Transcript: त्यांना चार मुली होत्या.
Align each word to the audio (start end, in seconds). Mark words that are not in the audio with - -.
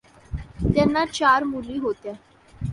त्यांना 0.65 1.05
चार 1.05 1.43
मुली 1.43 1.77
होत्या. 1.77 2.13